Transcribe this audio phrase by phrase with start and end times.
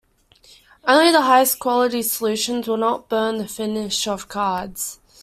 [0.83, 4.99] Only the highest quality solutions will not burn the finish of cards.